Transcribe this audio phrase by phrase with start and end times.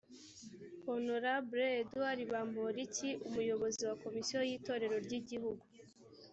[0.91, 5.63] honorable edouard bamporiki umuyobozi wa komisiyo y itorero ry igihugu